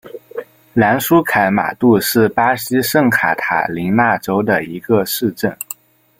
[0.73, 5.55] 兰舒凯马杜是巴西圣卡塔琳娜州的一个市镇。